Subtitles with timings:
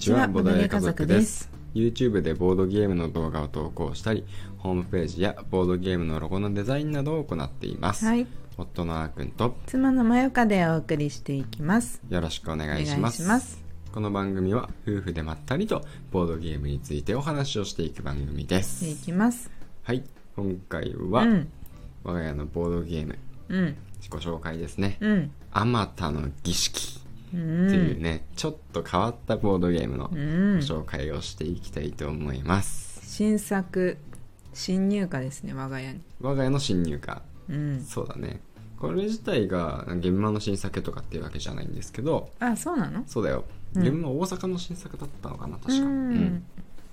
[0.00, 1.50] ちは、ボドゲ家族です。
[1.74, 4.24] YouTube でボードゲームの動画を投稿したり、
[4.56, 8.06] ホームページやボードゲームのロゴのデザインなどを行っています。
[8.06, 8.26] はい。
[8.56, 12.00] 夫のあーくんと妻のまよかでお送りしていきます。
[12.08, 13.02] よろしくお願お願いしいしま。
[13.02, 13.64] ますす。
[13.92, 18.62] この番組は夫婦でまったりとボードゲームについてお話をしていく番組で。
[18.62, 19.50] していきます。
[19.82, 20.02] はい、
[20.34, 21.48] 今回は、うん。
[22.04, 23.18] 我が家のボードゲーム
[23.50, 23.76] うん。
[24.08, 24.96] ご紹介ですね。
[25.00, 25.30] うん。
[25.52, 26.99] あまたの儀式う。
[27.30, 30.08] っていうんね、ちょっと変わったボードゲームの。
[30.60, 33.00] 紹介をしていきたいと思います。
[33.04, 33.96] 新作、
[34.52, 36.00] 新入荷ですね、我が家に。
[36.20, 37.84] 我が家の新入荷うん。
[37.84, 38.40] そうだね
[38.78, 43.04] これ自体が現場の新作とかっていうわけじゃないんですけどあ、そうなの？
[43.06, 43.44] そうだよ
[43.74, 46.42] うん現場大阪の新作だったのかな確か、うんうん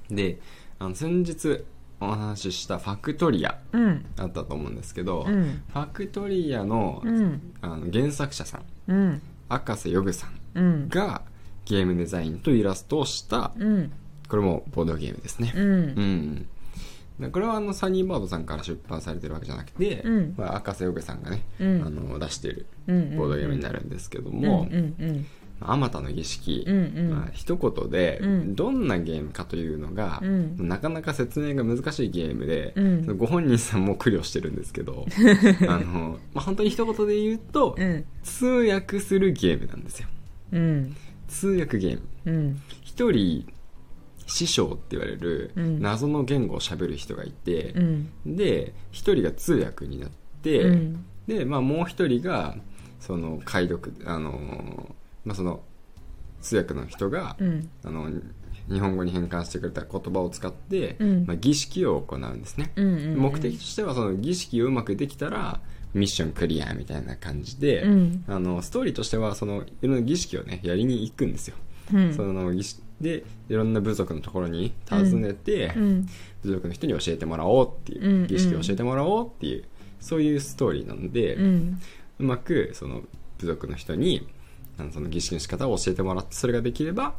[0.09, 0.39] で
[0.79, 1.63] あの先日
[1.99, 4.05] お話ししたファクトリアうん。
[4.15, 5.61] だったと思うんですけど、うん。
[5.71, 7.53] ファクトリアの,、うん。
[7.61, 9.21] あの原作者さんうん。
[9.49, 10.89] 赤瀬ヨグさんうん。
[10.89, 11.21] が
[11.65, 13.91] ゲームデザインとイラストをしたうん。
[14.27, 15.65] これもボードゲームですねうん。
[15.65, 15.65] う
[16.01, 16.47] ん
[17.19, 23.17] でこれはあのサニーバードさんから出版されてるわけじゃなくて、うんまあ、赤瀬ヨグさんがね、うんあの出してるうん。
[23.17, 24.41] ボードゲームになるんですけどうん。
[24.41, 24.67] も。
[25.59, 26.75] あまたの儀式、うん。
[26.75, 27.09] うん。
[27.11, 35.05] まあ、一言でうんどんなゲームかというのが、うんなかなか説明が難しいゲームで、うんご本人さんも苦慮してるんですけど
[35.67, 38.05] あの、まあ、本当に一言で言うと、うん。
[38.23, 40.07] 通訳するゲームなんですよ
[40.51, 40.95] うん。
[41.27, 42.61] 通訳ゲームうん。
[42.83, 43.47] 一人
[44.27, 48.09] 師匠って言われるうん謎の言語を喋る人がいてう、ん。
[48.25, 50.09] で一人が通訳になっ
[50.43, 51.05] て、うん。
[51.27, 52.57] で、まあ、もう一人が
[52.99, 54.95] その解読あの、
[55.27, 55.61] まあ、その
[56.41, 57.69] 通訳の人が、うん。
[57.83, 58.09] あの
[58.69, 63.15] 日本語に変換してくれた言葉を使って、うんまあ、儀式を行うんですね、うん。
[63.17, 65.61] 目的としてはその儀式をうまくできたら
[65.93, 68.23] ミッションクリアみたいな感じで、うん。
[68.27, 71.55] あのストーリーとしてはそのいろんな儀式をねやりに行くんですよ、
[71.93, 72.13] うん。
[72.13, 76.07] その儀式でいろんな部族のところに訪ねて、うん。
[76.43, 79.65] 部族の人に教えてもらおうっていう、うん儀式を教えてもらおうっていう
[79.99, 81.81] そういうストーリーなので、うん。
[82.19, 83.01] うまくその
[83.37, 84.27] 部族の人に
[84.91, 87.13] その儀式の仕方を教えてもらってそれができれば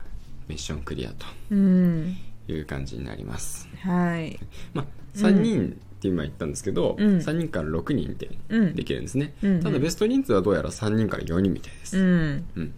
[0.48, 2.16] ミッションクリアとうん。
[2.48, 4.38] いう感じになります、はい。
[4.72, 12.44] まあ、3人って今言ったんですけど、うん3人から6人でうんできるんですね、うんただベスト人数はどうやら3人から4人みたいです、うん。
[12.56, 12.74] うん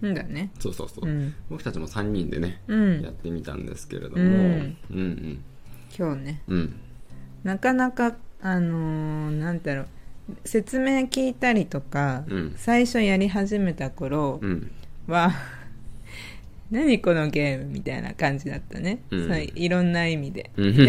[0.00, 0.52] うんだね。
[0.60, 1.34] そうそうそう、うん。
[1.50, 5.44] 僕たちも3人でね、うんやってみたんですけれども、うんうんうん
[5.98, 6.42] 今日ね。
[6.46, 6.80] うん
[7.42, 9.86] なかなか、あのーなんだろう。
[10.44, 12.54] 説明聞いたりとか、うん。
[12.56, 14.70] 最初やり始めた頃うん。
[15.06, 15.32] は、
[16.70, 19.00] 何このゲームみたいな感じだったね。
[19.10, 19.48] うん。
[19.54, 20.50] いろんな意味で。
[20.56, 20.76] うん。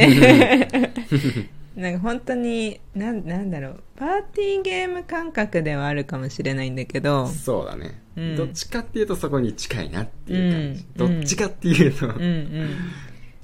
[1.76, 3.84] なんか本当に、なんなんだろう。
[3.96, 8.36] パーティーゲーム感覚ではあるかもしれないんだけど、そうだね、うん。
[8.36, 12.70] どっちかっていうとそこに近いなっていう感じ、うんどっちかっていうと、うんうん。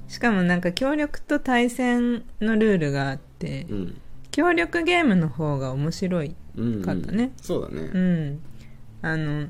[0.10, 4.02] しかもなんか協力と対戦のルールがあって、うん
[4.36, 6.82] 協力ゲームの方が面白いうんうん。
[6.82, 7.84] かったねそうだね。
[7.94, 8.42] うん。
[9.02, 9.48] あの、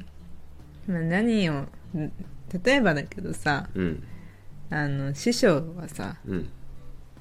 [0.87, 1.67] まあ、何をん
[2.63, 4.03] 例えばだけどさうん。
[4.69, 6.49] あの師匠はさうん。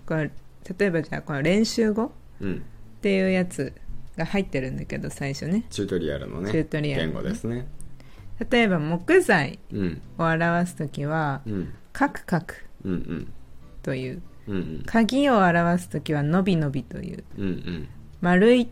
[0.05, 0.31] これ
[0.79, 2.57] 例えばじゃあこの練習語うん。
[2.57, 3.73] っていうやつ
[4.19, 5.65] が入ってるんだけど最初ね。
[5.71, 7.67] チュートリアルのねチュートリアル言語ですね。
[8.51, 10.03] 例えば木材うん。
[10.19, 11.73] を表す時はうん。
[11.95, 13.33] カクカクうんうん。
[13.83, 14.83] といううんうん。
[14.87, 17.25] 鍵を表す時はのびのびという。
[17.39, 17.89] うんうん。
[18.21, 18.69] 丸いっ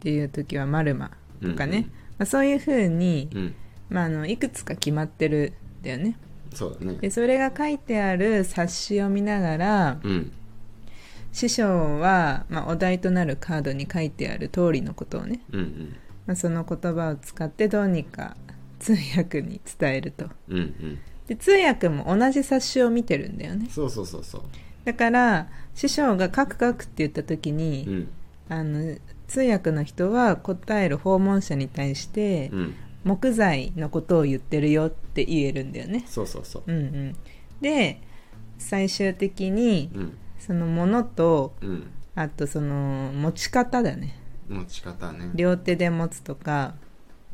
[0.00, 1.10] ていう時はマルマ
[1.42, 1.90] とかね、うんうん。
[1.90, 3.54] まあ、そういう風に、うん。
[3.90, 6.16] まあ、あのいくつか決まってるんだよね。
[6.52, 6.98] そうだね。
[7.00, 10.32] でそれが書いてある冊子を見ながらうん。
[11.32, 15.96] 師匠は、まあ、お題となるカードに書いてある通りのことをね、うんうん。
[16.26, 18.36] まあ、その言葉を使ってどうにか
[18.78, 20.26] 通訳に伝えると。
[20.48, 20.98] うんうん。
[21.26, 23.66] で通訳も同じ冊子を見てるんだよね。
[23.70, 24.42] そうそうそうそう
[24.84, 28.08] だから師匠が「カクカク」って言った時うに、ん。
[28.48, 28.96] あの
[29.26, 32.74] 通訳の人は答える訪問者に対して、うん。
[33.04, 36.04] 木材のことを言ってるよって言えるんだよね。
[36.06, 36.62] そうそうそう。
[36.66, 37.16] うんうん。
[37.60, 38.00] で
[38.58, 40.12] 最終的にうん。
[40.38, 41.90] そのものとうん。
[42.14, 44.16] あとその持ち方だね。
[44.48, 45.30] 持ち方ね。
[45.34, 46.74] 両手で持つとか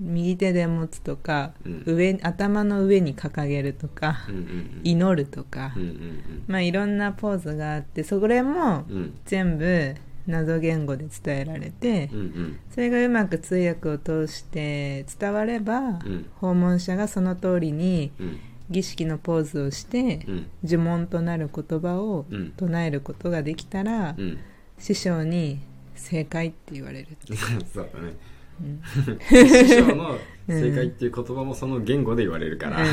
[0.01, 1.83] 右手で持つとか、うん。
[1.87, 8.97] 上頭の上に掲げるとか、うんうん祈るとか、うんうんまあいろんなポーズがあってそれもうん。
[8.97, 9.95] うん全部
[10.27, 12.59] 謎言語で伝えられて、うんうん。
[12.71, 16.27] それがうまく通訳を通して伝われば、ん。
[16.37, 18.39] 訪問者がその通りにうん。
[18.71, 20.47] 儀式のポーズをして、うん。
[20.63, 22.53] 呪文となる言葉をうん。
[22.57, 24.39] 唱えることができたら、うん。
[24.79, 25.61] 師匠に
[25.95, 27.09] 正解って言われる、
[27.75, 28.07] そうだね。
[28.07, 28.17] うん
[29.29, 30.19] 師匠のうん
[30.49, 32.85] 正解っていう言葉もその言語で言われるから、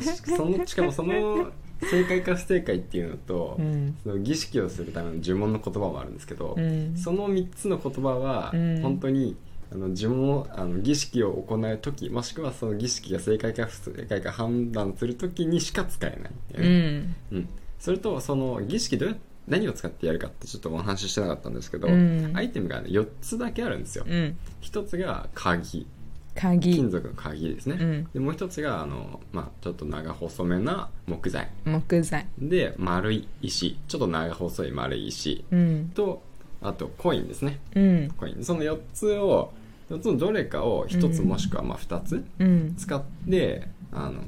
[0.00, 1.50] そそのしかもその
[1.82, 3.96] 正解か不正解っていうのと、うん。
[4.02, 6.96] その儀式をするための呪文の言葉もあるんですけど、うん。
[6.96, 8.82] その3つの言葉はうん。
[8.82, 9.36] 本当に
[9.72, 16.32] あの呪文をあの儀式を行う時もしくはその儀式が正解か不正解か判断する時にしか使えない。
[16.54, 17.16] うね、ん。
[17.32, 17.48] うん。
[17.78, 19.14] それとその儀式どうや
[19.48, 22.32] 何を使ってやるかってちょっとお話ししてなかったんですけど、うん。
[22.34, 24.36] アイテムが、ね、4つだけあるんですよ、うん。
[24.62, 25.86] 1つが鍵。
[26.34, 26.74] 鍵。
[26.74, 28.08] 金属の鍵ですね、うん。
[28.12, 31.50] でもう1つがあの、まあ、ちょっと長細めな木材。
[31.64, 32.26] 木材。
[32.38, 33.78] で丸い石。
[33.88, 35.44] ちょっと長細い丸い石。
[35.50, 35.90] うん。
[35.94, 36.22] と
[36.62, 37.58] あとコインですね。
[37.74, 38.10] うん。
[38.16, 38.44] コイン。
[38.44, 39.52] その4つを
[39.90, 41.28] 4つのどれかを1つうん。
[41.28, 42.74] もしくはまあ2つうん。
[42.76, 44.22] 使ってあの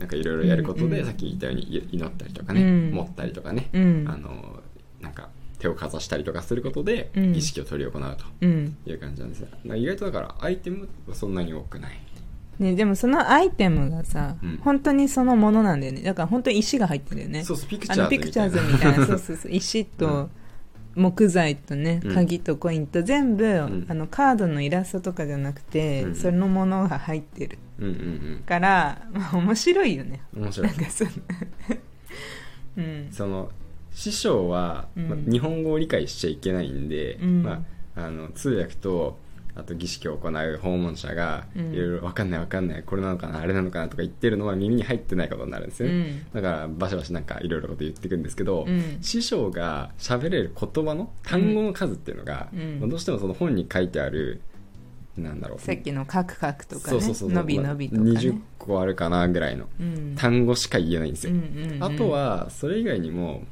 [0.00, 2.90] なんかいろいろやることで、うんさっき言ったようにい祈ったりとかね、うん。
[2.92, 4.06] 持ったりとかね、うん。
[4.08, 4.60] あの
[5.00, 7.32] なんか手をかざしたりとかすることでうん。
[7.34, 8.76] 儀式を執り行うとうん。
[8.86, 12.00] いう感じなんですよ、意外とだからアイテムはそんなに多くない。
[12.58, 14.56] ね、でもそのアイテムがさ、うん。
[14.62, 16.02] 本当にそのものなんだよね。
[16.02, 17.44] だから本当に石が入ってるよね。
[17.44, 19.06] そうそうピクチャーズみたいな。
[19.06, 19.52] そうそうそう。
[19.52, 20.28] 石と
[20.94, 22.14] 木材とねうん。
[22.14, 23.86] 鍵とコインと全部、ん。
[23.88, 26.14] あのカードのイラストとかじゃなくて、うん。
[26.14, 27.58] そのものが入ってる。
[27.78, 30.22] うんうんから、まあ、面白いよね。
[30.34, 30.68] うん面白い。
[30.68, 31.10] なんかその
[32.78, 33.08] うん。
[33.10, 33.50] その
[33.92, 35.08] 師匠は、うん。
[35.08, 37.42] まあ日本語を理解しちゃいけないんで、うん。
[37.42, 37.64] ま
[37.96, 39.18] あ、あの通訳と
[39.54, 41.74] あと儀式を行う訪問者がうん。
[41.74, 45.94] いろいろ分かんない分かんないこれなのかなあれなのかなとか言ってるのは耳に入ってないことになるんですよね、
[46.34, 46.42] うん。
[46.42, 48.98] だからバシバシなんかいろいろこと言ってくんですけど、うん。
[49.00, 52.80] 師匠が喋れる言葉の単語の数っていうのが、うん。
[52.80, 54.40] まあどうしてもその本に書いてある
[55.16, 55.58] なんだろう。
[55.60, 60.14] さっきのカクカクとかねそうそうそう伸び伸びとかね、まあ20個あるかなぐらいのうん。
[60.16, 61.84] 単語しか言えないんですよ、うんうんうん。
[61.84, 63.42] あとはそれ以外にも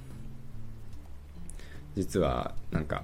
[1.97, 3.03] 実はなんか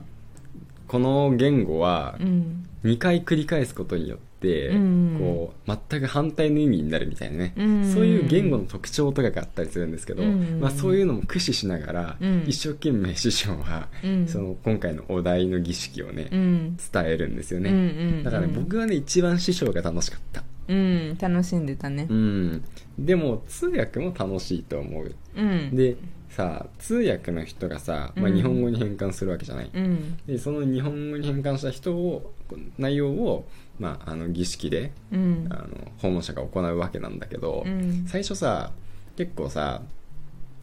[0.87, 5.17] この言語はうん2回繰り返すことによって、うん。
[5.19, 7.93] こう全く反対の意味になるみたいなね、うん。
[7.93, 10.61] そういう言語の特徴とかがあったりするんですけど、うん。
[10.61, 12.45] まあ、そういうのも駆使しながら、うん。
[12.47, 14.29] 一生懸命師匠は、うん。
[14.29, 16.77] その今回のお題の儀式をね、うん。
[16.77, 20.45] 伝えるんですよね、だからね僕はね一番師匠が楽しかった。
[20.69, 21.17] うん。
[21.19, 22.07] 楽しんでたね。
[22.11, 22.65] うん。
[22.99, 25.15] でも通訳も楽しいと思う。
[25.37, 25.75] うん。
[25.75, 25.97] で
[26.35, 30.17] さ通訳の人がさ、まあ、うん日本語に変換するわけじゃない、うん。
[30.27, 32.35] でその日本語に変換した人を
[32.77, 33.47] 内容を、
[33.79, 35.47] まあ、あの儀式でうん。
[35.51, 38.05] あの訪問者が行うわけなんだけど、うん。
[38.09, 38.73] 最初さ
[39.17, 39.83] 結構さ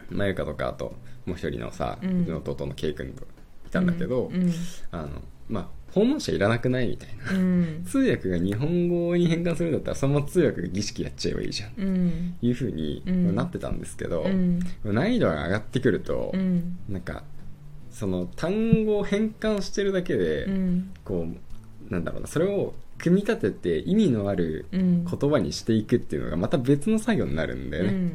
[0.09, 0.93] まゆかとかあと
[1.25, 2.25] もう一人のさ、ううん。
[2.25, 3.23] ちの弟のケイ君と
[3.67, 4.51] いたんだけど、うん。
[4.91, 5.09] あの
[5.47, 7.33] まあ訪問者いらなくないみたいな。
[7.33, 7.83] うん。
[7.85, 11.71] 通訳が日本語に変換するんだったらその通訳が儀式やっちゃえばいいじゃん。
[11.77, 12.35] うん。
[12.41, 13.35] いうふうにうん。
[13.35, 14.59] なってたんですけど、うん。
[14.83, 16.77] 難易度が上がってくると、うん。
[16.89, 17.23] なんか
[17.91, 20.91] その単語を変換してるだけで、うん。
[21.03, 21.27] こ
[21.89, 25.05] うなんだろうなそれを組み立てて意味のあるうん。
[25.05, 28.11] 言葉にしていくっていうのがまた別の作業になるんだよね、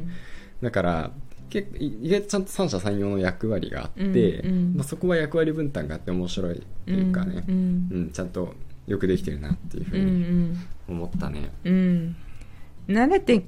[0.61, 1.11] だから
[1.49, 4.73] 結構意外とちゃんと三者三様の役割があって、うんうん。
[4.75, 8.09] まあ、そこは役割分担があって面白いっていうかね、ううんん。
[8.11, 8.53] ちゃんと
[8.87, 10.11] よくできてるなっていうふううに
[10.51, 10.57] ん。
[10.87, 12.15] 思ったね、うん。
[12.87, 13.43] 慣れて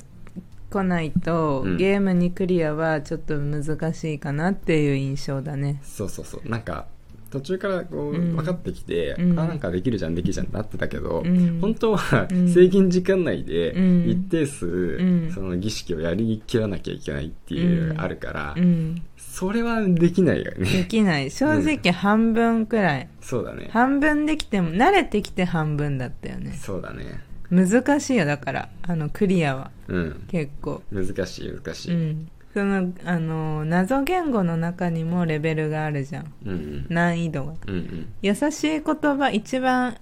[0.69, 1.77] こないとうん。
[1.77, 5.79] ゲームにクリアはちょっと難しいかなっていう印象だね。
[5.83, 6.49] そうそうそう。
[6.49, 6.87] なんか
[7.29, 8.35] 途中からこううん。
[8.35, 9.39] 分かってきて、うん。
[9.39, 11.59] あなんかできるじゃんできるじゃんってなってたけど、うん。
[11.61, 12.49] 本当はうん。
[12.51, 14.09] 制限時間内でうん。
[14.09, 14.65] 一定数、
[15.01, 15.31] ん。
[15.33, 19.01] その儀式をやりきらなきゃいけないっていうのがあるから、うん。
[19.17, 21.31] それはできないよでねきない。
[21.31, 23.09] 正直半分くらい。
[23.21, 23.69] そうだね。
[23.71, 26.53] 半分できても慣れてきて半分だったよね。
[26.53, 27.21] そうだね。
[27.51, 29.71] 難しいよだからあのクリアは。
[29.87, 30.23] うん。
[30.27, 30.81] 結構。
[30.91, 36.33] 難しい難しい、うんそのあの謎言語の中にもレベルがあるじゃん。
[36.45, 36.85] うんうん。
[36.89, 37.53] 難易度が。
[37.67, 38.13] うんうん。
[38.21, 39.97] 優しい言葉一番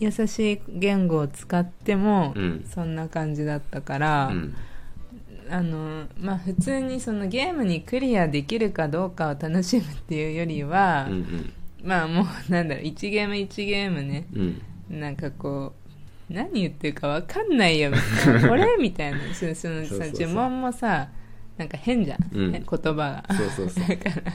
[0.00, 2.64] 優しい言語を使っても、うん。
[2.68, 4.54] そんな感じだったから、うん。
[5.50, 11.52] あのまあ普通にそのゲームにクリアできるかどうかを楽しむっていうよりは、うんうん。
[11.84, 14.26] まあもうなんだろう1ゲーム1ゲームね。
[14.34, 15.00] うん。
[15.00, 15.72] なんかこ
[16.30, 18.76] う何言ってるか分かんないよこれ？
[18.80, 19.18] みたいな。
[19.34, 21.08] そのそのさ呪文もさ
[21.56, 22.52] なんか変じゃん、うん。
[22.52, 23.24] 言葉が。
[23.36, 23.88] そうそうそう。
[23.88, 24.32] だから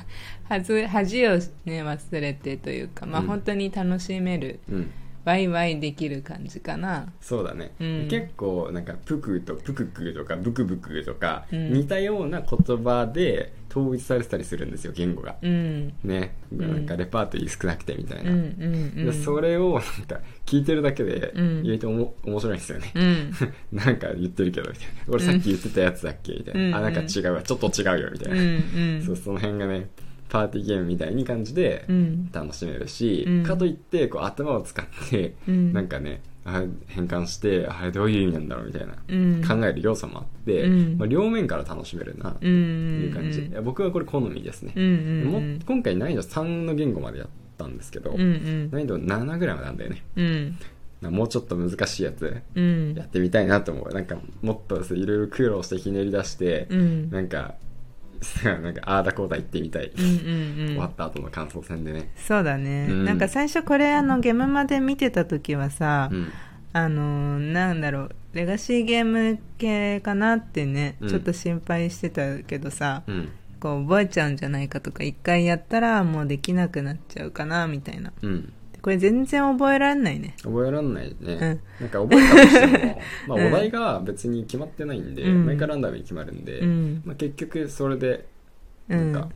[0.50, 3.28] 恥恥を、ね、忘れてというか、まあ、うん。
[3.28, 4.92] 本当に楽しめる、うん
[5.28, 7.12] ワイワイできる感じかな。
[7.20, 8.08] そうだね、うん。
[8.10, 11.74] 結構なんかプクとプククとかブクブクとか、うん。
[11.74, 15.36] 似たような言葉で統一されてたりするんですよ言語が。
[15.42, 15.94] うん。
[16.06, 16.62] ね、ん。
[16.62, 21.66] なんかレパートリー少なくてみたいな、それをなんか聞いてるだけでうん。
[21.66, 23.32] 意外とおも面白いんですよね、うん。
[23.78, 24.94] なんか言ってるけどみたいな。
[25.10, 27.42] 俺さっき言ってたやつだっけみたいな、うんあなんか違うわ。
[27.42, 29.90] ちょっと違うよみたいな、そうその辺がね
[30.30, 32.30] パーティーゲームみたいに感じでうん。
[32.32, 33.44] 楽しめるし、うん。
[33.44, 35.74] かといってこう頭を使って、うん。
[35.74, 39.44] なんかねあ変換してあれどういう意味なんだろうみたいな、うん。
[39.46, 40.98] 考える要素もあって、うん。
[40.98, 44.74] まあ、両面から楽しめるなってうんいう感じ、いや僕はこれ好みですね。
[45.66, 48.72] 今回難易度3の言語までやったんですけど、うんうん。
[48.72, 50.04] 難易度7ぐらいまでなんだよね。
[51.02, 52.96] もうちょっと難しいやつうん。
[52.96, 53.94] やってみたいなと思う。
[53.94, 57.10] なんかもっといろいろ苦労してひねり出して、うん。
[57.12, 57.56] なんか
[58.44, 60.68] なんかああだこうだ言ってみたい、うんうんうん。
[60.68, 62.12] 終わった後の感想戦でね。
[62.16, 63.06] そうだね、うん。
[63.06, 66.32] なんか最初これあのゲームまで見てた時はさ、うん。
[66.74, 71.10] あのなんだろうレガシーゲーム系かなってね、うん。
[71.10, 73.30] ちょっと心配してたけどさ、うん。
[73.60, 78.14] こう覚えちゃうんじゃないかとか一回やったらもうできなくなっちゃうかなみたいな。
[78.22, 78.54] うん
[78.88, 80.34] これ全然覚えられないね。
[80.44, 81.40] 覚えらんないね、うん。
[81.42, 83.48] なんか覚えたとしても、まあ、うん。
[83.48, 85.46] お題が別に決まってないんで、うん。
[85.46, 87.02] 毎回ランダムに決まるんで、うん。
[87.04, 88.26] まあ、結局それで
[88.88, 89.12] うん。
[89.12, 89.30] なんか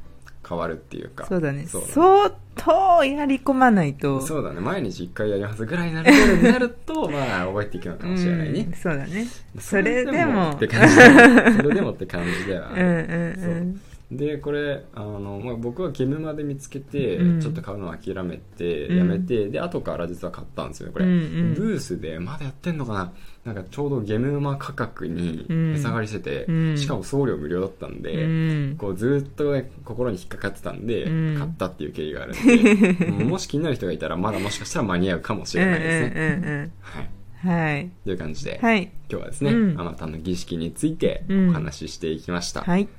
[0.47, 1.65] 変わるっていうか、そうだね。
[1.67, 4.21] そう相当やり込まないと。
[4.21, 4.61] そうだね。
[4.61, 8.73] 毎日1回やりますぐらいなレベルになると まあ覚えていくのかもしれないね、うん。
[8.73, 9.27] そうだね。
[9.59, 13.81] それでもって感じだよそれでもって感じではあうんるうんうん
[14.11, 17.41] でこれあの、まあ、僕はゲームまで見つけて、うん。
[17.41, 18.97] ちょっと買うのを諦めてうん。
[18.97, 21.53] やめて、で後から実は買ったんですよねこれ、うんうん。
[21.53, 23.13] ブースでまだやってんのかな？
[23.45, 25.73] なんかちょうどゲームマ価格にうん。
[25.75, 26.77] 値下がりしてて、うん。
[26.77, 28.27] しかも送料無料だったんで、う
[28.73, 28.75] ん。
[28.77, 31.37] こうずっと、ね、心に引っかかってたんで、うん。
[31.37, 37.71] 買ったっていう経緯があるんで もし気になる人がいたらまだもしかしたら間に合うかもしれないですね、うんうんうんはい。
[37.73, 37.89] はい。
[38.03, 38.91] という感じで、はい。
[39.09, 39.79] 今日はですね、うん。
[39.79, 41.49] あまたの儀式についてうん。
[41.51, 42.89] お話ししていきました、はい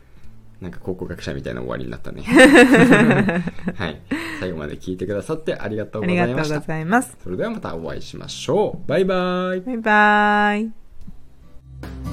[0.62, 2.22] なんか考古学者みたいな終わりになったね。
[3.74, 4.00] はい。
[4.38, 7.16] 最後まで聞いてくださってありがとうあごりがとうございましたざいます。
[7.22, 8.88] それではまたお会いしましょう。
[8.88, 9.60] バイバイ。
[9.60, 12.11] バイバイ